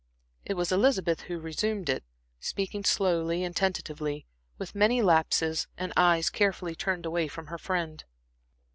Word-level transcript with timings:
It 0.45 0.55
was 0.55 0.71
Elizabeth 0.71 1.21
who 1.29 1.39
resumed 1.39 1.87
it, 1.87 2.03
speaking 2.39 2.83
slowly 2.83 3.43
and 3.43 3.55
tentatively, 3.55 4.25
with 4.57 4.73
many 4.73 4.99
lapses, 4.99 5.67
and 5.77 5.93
eyes 5.95 6.31
carefully 6.31 6.73
turned 6.73 7.05
away 7.05 7.27
from 7.27 7.45
her 7.53 7.59
friend. 7.59 8.03